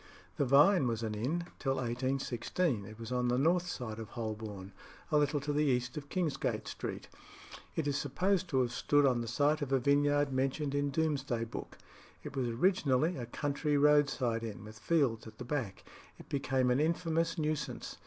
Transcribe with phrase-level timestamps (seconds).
[0.37, 2.85] The Vine was an inn till 1816.
[2.85, 4.71] It was on the north side of Holborn,
[5.11, 7.07] a little to the east of Kingsgate Street.
[7.75, 11.43] It is supposed to have stood on the site of a vineyard mentioned in Doomsday
[11.43, 11.77] Book.
[12.23, 15.83] It was originally a country roadside inn, with fields at the back.
[16.17, 17.99] It became an infamous nuisance.